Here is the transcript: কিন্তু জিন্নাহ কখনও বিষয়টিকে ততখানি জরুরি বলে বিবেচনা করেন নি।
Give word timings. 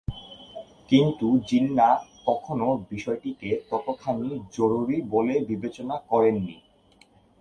কিন্তু 0.89 1.27
জিন্নাহ 1.47 1.95
কখনও 2.25 2.69
বিষয়টিকে 2.89 3.49
ততখানি 3.69 4.29
জরুরি 4.51 4.97
বলে 5.09 5.35
বিবেচনা 5.45 5.95
করেন 6.09 6.35
নি। 6.45 6.55